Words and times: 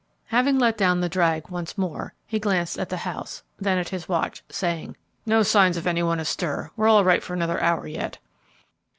Having 0.29 0.57
let 0.57 0.79
down 0.79 0.99
the 1.01 1.07
drag 1.07 1.49
once 1.49 1.77
more, 1.77 2.15
he 2.25 2.39
glanced 2.39 2.79
at 2.79 2.89
the 2.89 2.97
house, 3.05 3.43
then 3.59 3.77
at 3.77 3.89
his 3.89 4.09
watch, 4.09 4.43
saying, 4.49 4.97
"No 5.27 5.43
signs 5.43 5.77
of 5.77 5.85
any 5.85 6.01
one 6.01 6.19
astir; 6.19 6.71
we're 6.75 6.87
all 6.87 7.03
right 7.05 7.21
for 7.21 7.35
another 7.35 7.61
hour 7.61 7.85
yet." 7.85 8.17